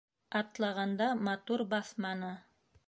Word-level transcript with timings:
Атлағанда 0.39 1.11
матур 1.29 1.67
баҫманы. 1.77 2.37